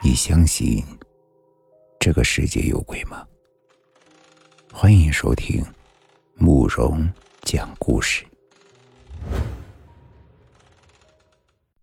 [0.00, 0.84] 你相信
[1.98, 3.26] 这个世界有鬼吗？
[4.72, 5.60] 欢迎收听
[6.36, 8.24] 慕容讲故事。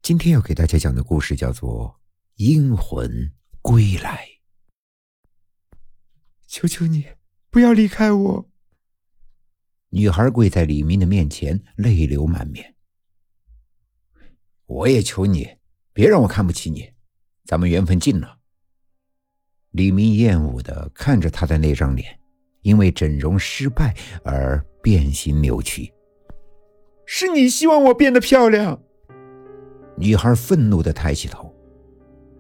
[0.02, 1.90] 今天要给大家讲的故事叫做
[2.36, 4.26] 《阴魂归来》。
[6.48, 7.06] 求求你，
[7.50, 8.50] 不要离开我！
[9.90, 12.76] 女孩跪在李明的面前，泪流满面。
[14.68, 15.58] 我也求你，
[15.92, 16.95] 别让我看不起你。
[17.46, 18.38] 咱们缘分尽了。
[19.72, 22.08] 李明厌恶的看着他的那张脸，
[22.62, 25.94] 因为整容失败而变形扭曲。
[27.06, 28.82] 是你希望我变得漂亮？
[29.98, 31.54] 女孩愤怒的抬起头。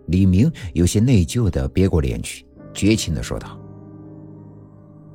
[0.07, 3.59] 李明有些内疚的别过脸去，绝情的说道：“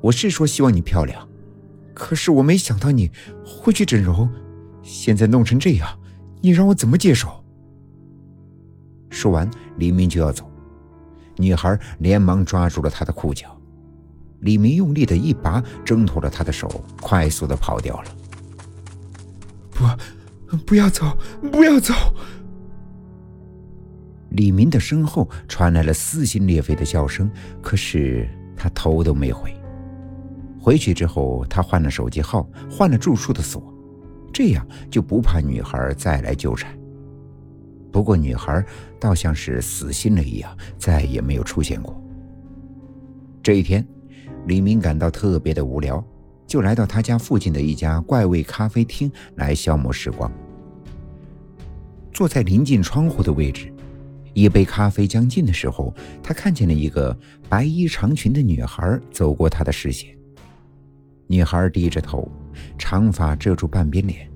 [0.02, 1.28] 我是说希望你漂亮，
[1.94, 3.10] 可是我没想到你
[3.44, 4.28] 会去整容，
[4.82, 5.98] 现在弄成这样，
[6.40, 7.28] 你让我怎么接受？”
[9.10, 10.50] 说完，李明就要走，
[11.36, 13.54] 女孩连忙抓住了他的裤脚，
[14.40, 16.68] 李明用力的一拔挣脱了他的手，
[17.00, 18.08] 快速的跑掉了。
[19.70, 21.16] 不，不要走，
[21.50, 21.92] 不要走！
[24.30, 27.28] 李明的身后传来了撕心裂肺的叫声，
[27.60, 29.52] 可是他头都没回。
[30.60, 33.74] 回去之后，他换了手机号，换了住处的锁，
[34.32, 36.78] 这样就不怕女孩再来纠缠。
[37.92, 38.64] 不过，女孩
[38.98, 42.00] 倒像是死心了一样，再也没有出现过。
[43.42, 43.86] 这一天，
[44.46, 46.04] 李明感到特别的无聊，
[46.46, 50.30] 就来到他家附近的一家怪味咖啡厅来消磨时光。
[52.12, 53.72] 坐在临近窗户的位置，
[54.34, 57.16] 一杯咖啡将近的时候，他看见了一个
[57.48, 60.14] 白衣长裙的女孩走过他的视线。
[61.26, 62.30] 女孩低着头，
[62.76, 64.30] 长发遮住半边脸。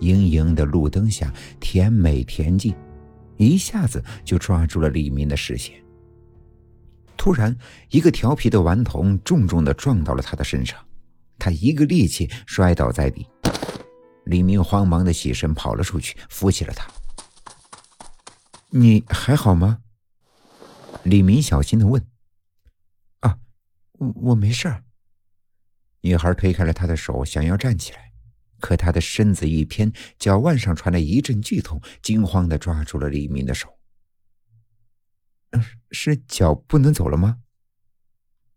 [0.00, 2.74] 莹莹的路灯下，甜美恬静，
[3.36, 5.74] 一下子就抓住了李明的视线。
[7.16, 7.54] 突然，
[7.90, 10.78] 一个调皮的顽童重重的撞到了他的身上，
[11.38, 13.26] 他一个趔趄摔倒在地。
[14.24, 16.90] 李明慌忙的起身跑了出去，扶起了他。
[18.70, 19.78] 你还好吗？
[21.02, 22.02] 李明小心的问。
[23.20, 23.38] 啊，
[23.98, 24.82] 我我没事儿。
[26.02, 28.09] 女孩推开了他的手，想要站起来。
[28.60, 33.78] 可他的身子一偏，脚腕上传来一阵剧痛，惊慌的抓住了李明的手。
[35.90, 37.40] 是脚不能走了吗？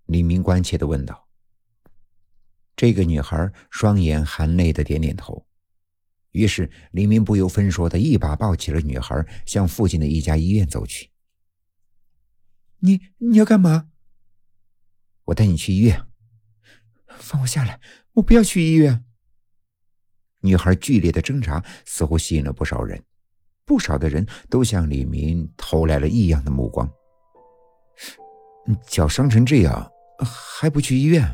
[0.06, 1.28] 李明关切的问道。
[2.76, 5.48] 这个女孩双眼含泪的点点头。
[6.32, 11.10] 于是李明不由分说的一把抱起了女孩，向附近的一家医院走去。
[12.80, 13.90] 你你要干嘛？
[15.26, 16.06] 我带你去医院。
[17.18, 17.80] 放我下来！
[18.14, 19.06] 我不要去医院。
[20.44, 23.02] 女孩剧烈的挣扎似乎吸引了不少人，
[23.66, 26.90] 不少的人都向李明投来了异样的目光。
[28.86, 31.26] 脚伤成这样还不去医院？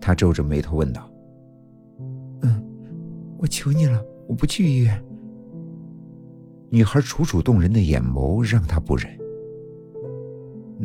[0.00, 1.10] 他皱着眉头问道。
[2.42, 2.64] 嗯，
[3.36, 5.04] 我求你了，我不去医院。
[6.70, 9.10] 女孩楚楚动人的眼眸让他不忍。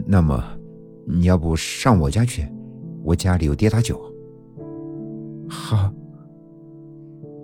[0.06, 0.44] 那么，
[1.06, 2.48] 你要不上我家去？
[3.04, 4.02] 我家里有跌打酒。
[5.48, 5.94] 好。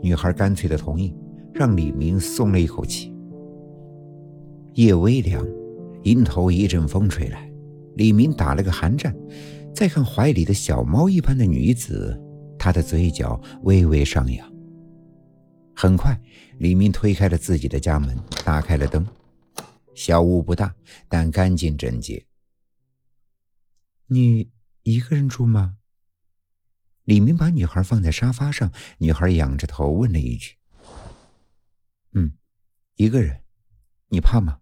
[0.03, 1.15] 女孩干脆的同意，
[1.53, 3.15] 让李明松了一口气。
[4.73, 5.47] 夜微凉，
[6.03, 7.49] 迎头一阵风吹来，
[7.95, 9.15] 李明打了个寒战。
[9.73, 12.19] 再看怀里的小猫一般的女子，
[12.59, 14.53] 他的嘴角微微上扬。
[15.73, 16.19] 很快，
[16.59, 19.07] 李明推开了自己的家门，打开了灯。
[19.95, 20.75] 小屋不大，
[21.07, 22.25] 但干净整洁。
[24.07, 24.49] 你
[24.83, 25.77] 一个人住吗？
[27.05, 30.57] 李明把女孩放在沙发上，女孩仰着头问了一句
[32.13, 32.37] ：“嗯，
[32.95, 33.43] 一个人，
[34.07, 34.61] 你怕吗？”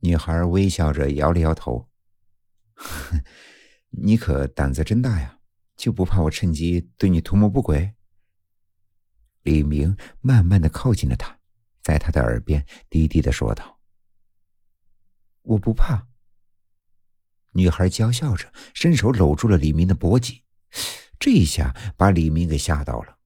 [0.00, 1.90] 女孩微笑着摇了摇头
[3.90, 5.40] ：“你可胆子真大呀，
[5.76, 7.94] 就不怕我趁机对你图谋不轨？”
[9.42, 11.38] 李明慢慢的靠近了她，
[11.82, 13.80] 在她的耳边低低的说道
[15.42, 16.08] ：“我不怕。”
[17.56, 20.42] 女孩娇笑着，伸手搂住了李明的脖颈，
[21.18, 23.16] 这一下把李明给吓到了。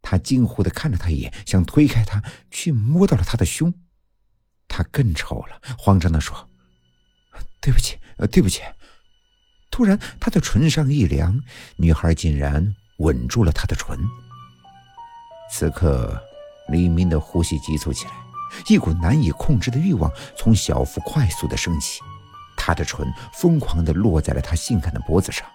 [0.00, 3.74] 他惊呼的看了他一眼，想推开他，却摸到了他的胸。
[4.66, 6.48] 他更丑了，慌张的说
[7.60, 7.98] ：“对不起，
[8.30, 8.62] 对不起。”
[9.70, 11.38] 突然，他的唇上一凉，
[11.76, 13.98] 女孩竟然吻住了他的唇。
[15.52, 16.18] 此刻，
[16.70, 18.12] 李明的呼吸急促起来，
[18.66, 22.00] 一股难以控制的欲望从小腹快速的升起。
[22.68, 25.46] 他的唇疯狂地落在了他性感的脖子上，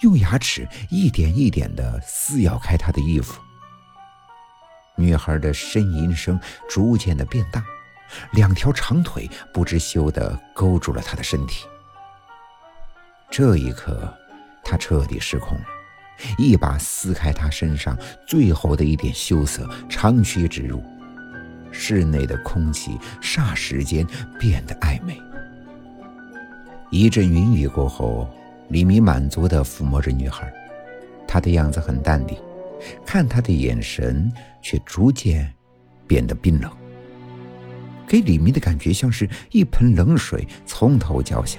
[0.00, 3.38] 用牙齿一点一点地撕咬开他的衣服。
[4.96, 7.62] 女孩的呻吟声逐渐的变大，
[8.30, 11.66] 两条长腿不知羞地勾住了他的身体。
[13.30, 14.16] 这一刻，
[14.64, 15.64] 他彻底失控了，
[16.38, 17.94] 一把撕开他身上
[18.26, 20.82] 最后的一点羞涩，长驱直入。
[21.70, 24.06] 室内的空气霎时间
[24.40, 25.21] 变得暧昧。
[26.94, 28.28] 一阵云雨过后，
[28.68, 30.52] 李明满足地抚摸着女孩，
[31.26, 32.36] 她的样子很淡定，
[33.06, 34.30] 看她的眼神
[34.60, 35.50] 却逐渐
[36.06, 36.70] 变得冰冷，
[38.06, 41.58] 给李明的感觉像是一盆冷水从头浇下。